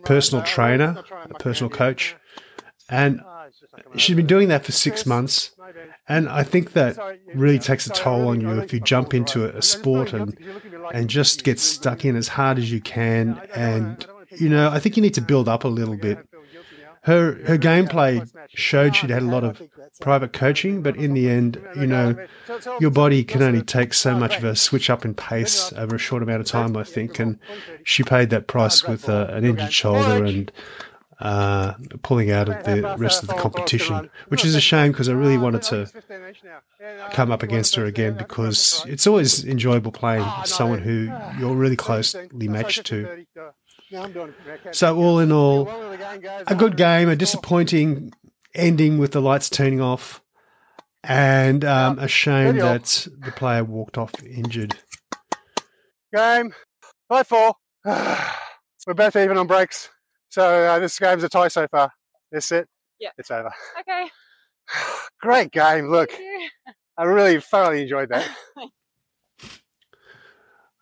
personal 0.05 0.43
trainer, 0.43 1.03
a 1.29 1.33
personal 1.35 1.69
coach, 1.69 2.15
and 2.91 3.21
she'd 3.95 4.15
been 4.17 4.27
doing 4.27 4.49
that 4.49 4.65
for 4.65 4.71
six 4.71 5.05
months. 5.05 5.51
And 6.07 6.27
I 6.27 6.43
think 6.43 6.73
that 6.73 6.97
really 7.33 7.59
takes 7.59 7.87
a 7.87 7.91
toll 7.91 8.27
on 8.27 8.41
you 8.41 8.59
if 8.59 8.73
you 8.73 8.79
jump 8.81 9.13
into 9.13 9.45
a 9.45 9.61
sport 9.61 10.13
and 10.13 10.37
and 10.93 11.09
just 11.09 11.43
get 11.43 11.59
stuck 11.59 12.03
in 12.05 12.15
as 12.17 12.27
hard 12.27 12.57
as 12.57 12.71
you 12.71 12.81
can. 12.81 13.41
And 13.55 14.05
you 14.31 14.49
know, 14.49 14.69
I 14.69 14.79
think 14.79 14.97
you 14.97 15.01
need 15.01 15.13
to 15.15 15.21
build 15.21 15.47
up 15.47 15.63
a 15.63 15.69
little 15.69 15.97
bit. 15.97 16.19
her 17.03 17.43
her 17.45 17.57
gameplay 17.57 18.29
showed 18.49 18.95
she'd 18.95 19.09
had 19.09 19.23
a 19.23 19.25
lot 19.25 19.43
of 19.43 19.61
private 20.01 20.33
coaching, 20.33 20.81
but 20.83 20.95
in 20.97 21.13
the 21.13 21.29
end, 21.29 21.59
you 21.75 21.87
know, 21.87 22.15
your 22.79 22.91
body 22.91 23.23
can 23.23 23.41
only 23.41 23.61
take 23.63 23.93
so 23.93 24.15
much 24.15 24.37
of 24.37 24.43
a 24.43 24.55
switch 24.55 24.89
up 24.89 25.05
in 25.05 25.13
pace 25.15 25.71
over 25.73 25.95
a 25.95 25.99
short 25.99 26.21
amount 26.23 26.41
of 26.41 26.47
time, 26.47 26.75
I 26.77 26.83
think, 26.83 27.19
and 27.19 27.39
she 27.83 28.03
paid 28.03 28.29
that 28.31 28.47
price 28.47 28.83
with 28.83 29.09
uh, 29.09 29.27
an 29.31 29.45
injured 29.45 29.73
shoulder 29.73 30.23
and 30.25 30.51
uh, 31.21 31.73
pulling 32.01 32.31
out 32.31 32.49
of 32.49 32.63
the 32.63 32.95
rest 32.97 33.21
of 33.21 33.29
the 33.29 33.35
competition, 33.35 34.09
which 34.29 34.43
is 34.43 34.55
a 34.55 34.61
shame 34.61 34.91
because 34.91 35.07
I 35.07 35.13
really 35.13 35.37
wanted 35.37 35.61
to 35.63 35.91
come 37.11 37.31
up 37.31 37.43
against 37.43 37.75
her 37.75 37.85
again 37.85 38.15
because 38.17 38.83
it's 38.87 39.05
always 39.05 39.45
enjoyable 39.45 39.91
playing 39.91 40.25
someone 40.45 40.79
who 40.79 41.11
you're 41.39 41.55
really 41.55 41.75
closely 41.75 42.47
matched 42.47 42.85
to. 42.87 43.25
So, 44.71 44.97
all 44.97 45.19
in 45.19 45.31
all, 45.31 45.69
a 46.47 46.55
good 46.55 46.77
game, 46.77 47.09
a 47.09 47.15
disappointing 47.15 48.13
ending 48.55 48.97
with 48.97 49.11
the 49.11 49.21
lights 49.21 49.49
turning 49.49 49.81
off, 49.81 50.21
and 51.03 51.63
um, 51.65 51.99
a 51.99 52.07
shame 52.07 52.57
that 52.57 53.07
the 53.19 53.31
player 53.31 53.63
walked 53.63 53.97
off 53.97 54.13
injured. 54.23 54.75
Game, 56.13 56.53
five 57.09 57.27
four. 57.27 57.53
We're 57.85 58.95
both 58.95 59.15
even 59.15 59.37
on 59.37 59.47
breaks. 59.47 59.89
So 60.31 60.43
uh, 60.43 60.79
this 60.79 60.97
game's 60.97 61.25
a 61.25 61.29
tie 61.29 61.49
so 61.49 61.67
far. 61.67 61.91
That's 62.31 62.51
it. 62.53 62.67
Yeah. 62.99 63.09
It's 63.17 63.29
over. 63.29 63.51
Okay. 63.81 64.07
Great 65.21 65.51
game. 65.51 65.89
Look, 65.89 66.11
I 66.97 67.03
really 67.03 67.41
thoroughly 67.41 67.83
enjoyed 67.83 68.09
that. 68.09 68.29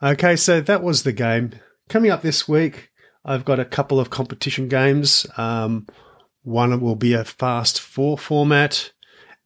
okay, 0.04 0.36
so 0.36 0.62
that 0.62 0.84
was 0.84 1.02
the 1.02 1.12
game. 1.12 1.54
Coming 1.90 2.12
up 2.12 2.22
this 2.22 2.48
week, 2.48 2.92
I've 3.26 3.44
got 3.44 3.60
a 3.60 3.66
couple 3.66 4.00
of 4.00 4.12
competition 4.12 4.68
games. 4.68 5.26
Um, 5.36 5.88
one 6.44 6.80
will 6.80 6.96
be 6.96 7.14
a 7.14 7.26
fast 7.26 7.80
four 7.80 8.20
format, 8.20 8.92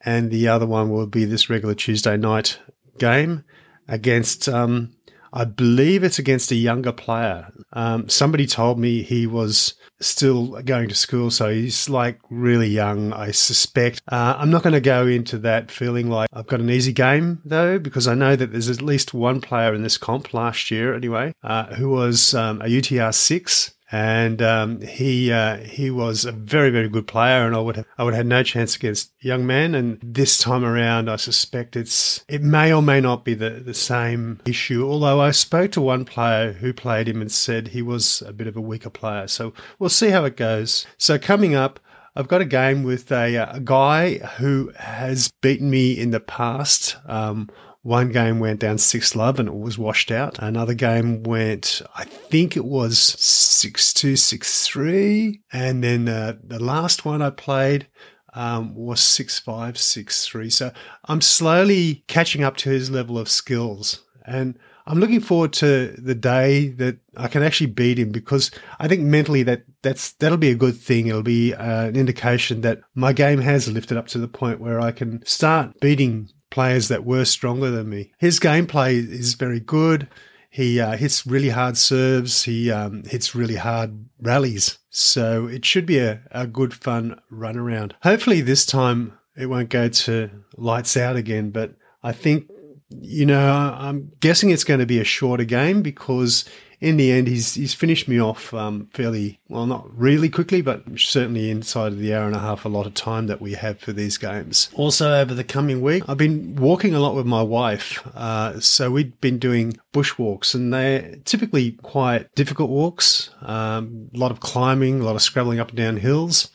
and 0.02 0.30
the 0.30 0.50
other 0.50 0.68
one 0.68 0.90
will 0.90 1.08
be 1.08 1.24
this 1.24 1.50
regular 1.50 1.76
Tuesday 1.76 2.18
night 2.18 2.60
game 3.00 3.46
against 3.88 4.50
um, 4.50 4.98
I 5.34 5.46
believe 5.46 6.04
it's 6.04 6.20
against 6.20 6.52
a 6.52 6.56
younger 6.56 6.92
player. 6.92 7.52
Um, 7.74 8.08
somebody 8.08 8.46
told 8.46 8.78
me 8.78 9.02
he 9.02 9.26
was 9.26 9.74
still 10.00 10.62
going 10.62 10.90
to 10.90 10.96
school, 10.96 11.32
so 11.32 11.50
he's 11.50 11.90
like 11.90 12.20
really 12.30 12.68
young, 12.68 13.12
I 13.14 13.32
suspect. 13.32 14.02
Uh, 14.08 14.36
I'm 14.38 14.52
not 14.52 14.62
going 14.62 14.74
to 14.74 14.82
go 14.82 15.08
into 15.08 15.40
that 15.40 15.72
feeling 15.72 16.10
like 16.10 16.30
I've 16.32 16.48
got 16.48 16.60
an 16.60 16.70
easy 16.70 16.94
game, 16.94 17.42
though, 17.44 17.80
because 17.80 18.08
I 18.08 18.14
know 18.14 18.36
that 18.36 18.52
there's 18.52 18.70
at 18.70 18.82
least 18.82 19.14
one 19.14 19.42
player 19.42 19.74
in 19.74 19.82
this 19.82 19.98
comp 19.98 20.34
last 20.36 20.70
year, 20.70 20.94
anyway, 20.94 21.34
uh, 21.44 21.74
who 21.76 21.90
was 21.90 22.36
um, 22.36 22.62
a 22.62 22.66
UTR 22.66 23.14
6 23.14 23.74
and 23.94 24.42
um, 24.42 24.82
he 24.82 25.32
uh, 25.32 25.58
he 25.58 25.92
was 25.92 26.26
a 26.26 26.32
very 26.32 26.72
very 26.72 26.90
good 26.90 27.06
player, 27.06 27.46
and 27.46 27.56
I 27.56 27.60
would 27.60 27.76
have, 27.76 27.86
I 27.96 28.04
would 28.04 28.16
have 28.16 28.26
no 28.26 28.42
chance 28.42 28.76
against 28.76 29.14
young 29.20 29.46
man. 29.46 29.76
And 29.76 30.00
this 30.02 30.40
time 30.40 30.66
around, 30.66 31.12
I 31.12 31.16
suspect 31.18 31.76
it's 31.76 32.26
it 32.28 32.42
may 32.42 32.74
or 32.74 32.82
may 32.82 33.00
not 33.00 33.24
be 33.24 33.36
the 33.36 33.52
the 33.52 33.76
same 33.76 34.42
issue. 34.46 34.84
Although 34.84 35.22
I 35.22 35.30
spoke 35.30 35.72
to 35.74 35.82
one 35.82 36.06
player 36.06 36.54
who 36.54 36.74
played 36.74 37.08
him 37.08 37.22
and 37.22 37.32
said 37.32 37.68
he 37.68 37.84
was 37.84 38.24
a 38.24 38.34
bit 38.34 38.48
of 38.48 38.58
a 38.58 38.62
weaker 38.62 38.90
player, 38.90 39.28
so 39.28 39.54
we'll 39.78 39.92
see 39.92 40.10
how 40.10 40.26
it 40.26 40.36
goes. 40.36 40.88
So 40.98 41.20
coming 41.20 41.54
up. 41.54 41.80
I've 42.16 42.28
got 42.28 42.42
a 42.42 42.46
game 42.46 42.84
with 42.84 43.12
a, 43.12 43.38
a 43.38 43.60
guy 43.60 44.20
who 44.38 44.72
has 44.78 45.32
beaten 45.42 45.72
me 45.72 45.94
in 45.98 46.12
the 46.12 46.20
past. 46.20 46.96
Um, 47.08 47.50
one 47.84 48.14
game 48.14 48.40
went 48.40 48.62
down 48.62 48.78
6 48.78 49.16
love 49.16 49.40
and 49.40 49.50
it 49.50 49.56
was 49.56 49.78
washed 49.78 50.10
out. 50.10 50.40
Another 50.40 50.74
game 50.74 51.22
went, 51.22 51.82
I 51.96 52.06
think 52.06 52.56
it 52.56 52.66
was 52.66 52.98
6 52.98 53.94
2, 53.94 54.16
6 54.16 54.68
3. 54.68 55.42
And 55.52 55.84
then 55.84 56.08
uh, 56.08 56.38
the 56.42 56.64
last 56.64 57.04
one 57.04 57.22
I 57.22 57.30
played 57.30 57.88
um, 58.34 58.74
was 58.74 59.02
6 59.02 59.40
5, 59.40 59.78
6 59.78 60.26
3. 60.26 60.50
So 60.50 60.72
I'm 61.06 61.20
slowly 61.20 62.06
catching 62.08 62.42
up 62.42 62.56
to 62.58 62.70
his 62.70 62.90
level 62.90 63.20
of 63.20 63.30
skills. 63.30 64.04
And 64.26 64.58
I'm 64.86 65.00
looking 65.00 65.22
forward 65.22 65.52
to 65.54 65.94
the 65.98 66.16
day 66.16 66.70
that 66.70 66.98
I 67.18 67.28
can 67.28 67.44
actually 67.44 67.68
beat 67.68 68.00
him 68.00 68.12
because 68.12 68.50
I 68.80 68.88
think 68.88 69.02
mentally 69.02 69.44
that 69.44 69.64
that's 69.82 70.14
that'll 70.14 70.38
be 70.38 70.52
a 70.52 70.56
good 70.56 70.78
thing. 70.78 71.08
It'll 71.08 71.22
be 71.22 71.54
uh, 71.54 71.88
an 71.88 71.96
indication 71.98 72.62
that 72.62 72.82
my 72.96 73.12
game 73.12 73.40
has 73.40 73.72
lifted 73.72 73.98
up 73.98 74.08
to 74.08 74.20
the 74.20 74.28
point 74.28 74.62
where 74.62 74.80
I 74.80 74.92
can 74.92 75.26
start 75.26 75.80
beating 75.80 76.30
players 76.54 76.88
that 76.88 77.04
were 77.04 77.26
stronger 77.26 77.70
than 77.72 77.90
me. 77.90 78.12
His 78.20 78.40
gameplay 78.40 78.94
is 78.96 79.34
very 79.34 79.60
good. 79.60 80.08
He 80.50 80.80
uh, 80.80 80.96
hits 80.96 81.26
really 81.26 81.50
hard 81.50 81.78
serves. 81.78 82.44
He 82.44 82.72
um, 82.72 83.04
hits 83.06 83.34
really 83.34 83.56
hard 83.56 84.06
rallies. 84.22 84.78
So 84.92 85.48
it 85.48 85.66
should 85.66 85.88
be 85.88 85.98
a, 85.98 86.22
a 86.30 86.46
good, 86.46 86.74
fun 86.74 87.20
run 87.32 87.58
around. 87.58 87.96
Hopefully, 88.04 88.42
this 88.42 88.66
time 88.68 89.18
it 89.36 89.48
won't 89.48 89.70
go 89.70 89.90
to 89.90 90.30
lights 90.56 90.96
out 90.96 91.16
again. 91.16 91.50
But 91.50 91.74
I 92.04 92.12
think, 92.12 92.48
you 92.90 93.26
know, 93.26 93.52
I'm 93.76 94.12
guessing 94.20 94.52
it's 94.52 94.64
going 94.64 94.80
to 94.80 94.86
be 94.86 95.00
a 95.00 95.04
shorter 95.04 95.46
game 95.46 95.82
because 95.82 96.46
in 96.84 96.98
the 96.98 97.14
end, 97.14 97.28
he's 97.30 97.54
he's 97.54 97.74
finished 97.74 98.10
me 98.10 98.20
off 98.20 98.54
um, 98.54 98.90
fairly 98.94 99.40
well, 99.48 99.66
not 99.66 99.88
really 99.98 100.28
quickly, 100.28 100.62
but 100.62 100.84
certainly 100.98 101.50
inside 101.50 101.94
of 101.94 102.00
the 102.00 102.14
hour 102.14 102.26
and 102.26 102.36
a 102.36 102.40
half, 102.40 102.66
a 102.66 102.70
lot 102.70 102.86
of 102.86 102.94
time 102.94 103.28
that 103.28 103.40
we 103.40 103.54
have 103.54 103.80
for 103.80 103.94
these 103.94 104.18
games. 104.18 104.70
Also, 104.74 105.14
over 105.14 105.34
the 105.34 105.46
coming 105.46 105.82
week, 105.82 106.04
I've 106.10 106.18
been 106.18 106.58
walking 106.58 106.94
a 106.94 107.00
lot 107.00 107.16
with 107.16 107.26
my 107.26 107.42
wife, 107.42 108.06
uh, 108.14 108.60
so 108.60 108.92
we've 108.92 109.20
been 109.22 109.40
doing 109.40 109.78
bushwalks, 109.94 110.54
and 110.54 110.74
they're 110.74 111.16
typically 111.24 111.72
quite 111.72 112.36
difficult 112.36 112.70
walks. 112.70 113.30
Um, 113.42 114.10
a 114.14 114.18
lot 114.18 114.32
of 114.32 114.42
climbing, 114.42 115.00
a 115.00 115.06
lot 115.06 115.16
of 115.16 115.22
scrabbling 115.22 115.62
up 115.62 115.70
and 115.70 115.78
down 115.78 115.98
hills. 115.98 116.52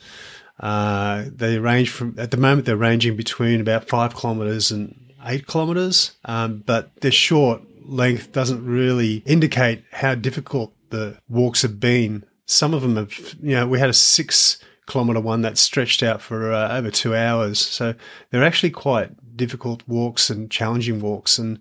Uh, 0.61 1.25
they 1.35 1.59
range 1.59 1.89
from 1.89 2.15
at 2.19 2.33
the 2.33 2.37
moment 2.37 2.67
they're 2.67 2.77
ranging 2.77 3.17
between 3.17 3.63
about 3.63 3.89
five 3.89 4.15
kilometers 4.15 4.71
and 4.71 4.95
eight 5.25 5.47
kilometers, 5.47 6.13
um, 6.27 6.63
but 6.67 6.91
they're 7.01 7.11
short 7.11 7.63
length 7.89 8.33
doesn't 8.33 8.65
really 8.65 9.23
indicate 9.27 9.83
how 9.93 10.15
difficult 10.15 10.75
the 10.91 11.19
walks 11.29 11.63
have 11.63 11.81
been. 11.81 12.25
Some 12.47 12.75
of 12.75 12.83
them 12.83 12.97
have, 12.97 13.13
you 13.43 13.55
know, 13.57 13.67
we 13.67 13.79
had 13.79 13.91
a 13.91 13.95
six 13.95 14.59
kilometer 14.87 15.21
one 15.21 15.43
that 15.43 15.59
stretched 15.59 16.03
out 16.03 16.23
for 16.23 16.53
uh, 16.53 16.77
over 16.77 16.91
two 16.91 17.15
hours. 17.15 17.59
So 17.59 17.95
they're 18.31 18.45
actually 18.45 18.71
quite 18.71 19.37
difficult 19.37 19.83
walks 19.87 20.31
and 20.31 20.51
challenging 20.51 21.01
walks. 21.01 21.39
And 21.39 21.61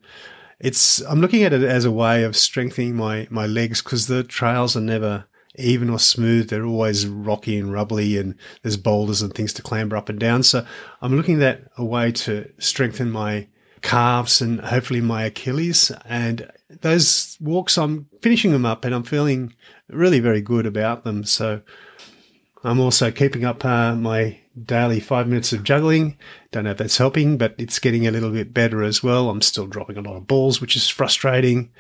it's, 0.60 1.02
I'm 1.02 1.22
looking 1.22 1.44
at 1.44 1.54
it 1.54 1.64
as 1.64 1.86
a 1.86 1.92
way 1.92 2.24
of 2.24 2.36
strengthening 2.36 2.96
my, 2.96 3.28
my 3.30 3.46
legs 3.46 3.82
because 3.82 4.08
the 4.08 4.24
trails 4.24 4.76
are 4.76 4.82
never 4.82 5.26
even 5.56 5.90
or 5.90 6.00
smooth. 6.00 6.50
They're 6.50 6.66
always 6.66 7.08
rocky 7.08 7.58
and 7.58 7.72
rubbly 7.72 8.18
and 8.18 8.36
there's 8.62 8.78
boulders 8.78 9.22
and 9.22 9.34
things 9.34 9.54
to 9.54 9.62
clamber 9.62 9.98
up 9.98 10.10
and 10.10 10.20
down. 10.20 10.44
So 10.44 10.66
I'm 11.02 11.16
looking 11.16 11.42
at 11.44 11.64
a 11.78 11.86
way 11.86 12.12
to 12.14 12.52
strengthen 12.60 13.12
my 13.12 13.48
calves 13.88 14.42
and 14.42 14.60
hopefully 14.60 15.00
my 15.00 15.24
Achilles. 15.24 15.92
And 16.04 16.52
those 16.82 17.38
walks, 17.40 17.78
I'm 17.78 18.08
finishing 18.22 18.52
them 18.52 18.66
up 18.66 18.84
and 18.84 18.94
I'm 18.94 19.04
feeling 19.04 19.54
really 19.88 20.20
very 20.20 20.42
good 20.42 20.66
about 20.66 21.06
them. 21.06 21.24
So 21.24 21.62
I'm 22.66 22.82
also 22.82 23.12
keeping 23.12 23.46
up 23.46 23.64
uh, 23.64 23.96
my 23.96 24.40
daily 24.62 25.00
five 25.00 25.30
minutes 25.30 25.54
of 25.54 25.64
juggling. 25.64 26.18
Don't 26.52 26.66
know 26.66 26.72
if 26.72 26.78
that's 26.78 26.98
helping, 26.98 27.38
but 27.38 27.56
it's 27.58 27.80
getting 27.80 28.06
a 28.06 28.12
little 28.12 28.32
bit 28.32 28.54
better 28.54 28.84
as 28.84 29.02
well. 29.02 29.30
I'm 29.30 29.42
still 29.42 29.68
dropping 29.68 29.98
a 29.98 30.02
lot 30.02 30.18
of 30.18 30.28
balls, 30.28 30.60
which 30.60 30.76
is 30.76 30.90
frustrating. 30.90 31.72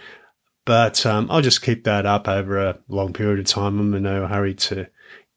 But 0.63 1.05
um, 1.05 1.27
I'll 1.29 1.41
just 1.41 1.61
keep 1.61 1.83
that 1.83 2.05
up 2.05 2.29
over 2.29 2.57
a 2.57 2.79
long 2.87 3.11
period 3.11 3.39
of 3.39 3.45
time. 3.47 3.79
I'm 3.79 3.93
in 3.93 4.03
no 4.03 4.27
hurry 4.27 4.53
to 4.53 4.87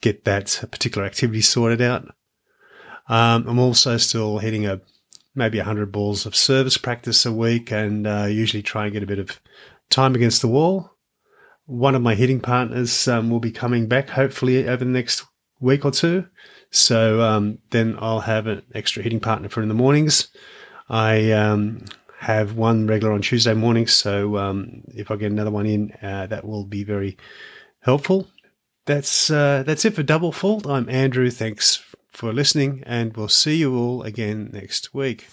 get 0.00 0.24
that 0.24 0.64
particular 0.70 1.04
activity 1.04 1.40
sorted 1.40 1.82
out. 1.82 2.04
Um, 3.08 3.48
I'm 3.48 3.58
also 3.58 3.96
still 3.96 4.38
hitting 4.38 4.66
a 4.66 4.80
maybe 5.40 5.58
100 5.58 5.90
balls 5.90 6.26
of 6.26 6.36
service 6.36 6.76
practice 6.76 7.24
a 7.24 7.32
week 7.32 7.72
and 7.72 8.06
uh, 8.06 8.26
usually 8.26 8.62
try 8.62 8.84
and 8.84 8.92
get 8.92 9.02
a 9.02 9.06
bit 9.06 9.18
of 9.18 9.40
time 9.88 10.14
against 10.14 10.42
the 10.42 10.48
wall. 10.48 10.90
One 11.64 11.94
of 11.94 12.02
my 12.02 12.14
hitting 12.14 12.40
partners 12.40 13.08
um, 13.08 13.30
will 13.30 13.40
be 13.40 13.50
coming 13.50 13.88
back 13.88 14.10
hopefully 14.10 14.68
over 14.68 14.84
the 14.84 14.90
next 14.90 15.24
week 15.58 15.86
or 15.86 15.90
two. 15.90 16.26
So 16.70 17.22
um, 17.22 17.58
then 17.70 17.96
I'll 17.98 18.20
have 18.20 18.46
an 18.46 18.62
extra 18.74 19.02
hitting 19.02 19.18
partner 19.18 19.48
for 19.48 19.62
in 19.62 19.68
the 19.68 19.74
mornings. 19.74 20.28
I 20.90 21.32
um, 21.32 21.86
have 22.18 22.54
one 22.54 22.86
regular 22.86 23.14
on 23.14 23.22
Tuesday 23.22 23.54
mornings. 23.54 23.92
So 23.94 24.36
um, 24.36 24.82
if 24.88 25.10
I 25.10 25.16
get 25.16 25.32
another 25.32 25.50
one 25.50 25.64
in, 25.64 25.92
uh, 26.02 26.26
that 26.26 26.44
will 26.44 26.66
be 26.66 26.84
very 26.84 27.16
helpful. 27.80 28.28
That's 28.84 29.30
uh, 29.30 29.62
that's 29.64 29.86
it 29.86 29.94
for 29.94 30.02
Double 30.02 30.32
Fault. 30.32 30.66
I'm 30.66 30.88
Andrew. 30.88 31.30
Thanks 31.30 31.76
for 32.10 32.32
listening, 32.32 32.82
and 32.86 33.16
we'll 33.16 33.28
see 33.28 33.56
you 33.56 33.76
all 33.76 34.02
again 34.02 34.50
next 34.52 34.92
week. 34.94 35.28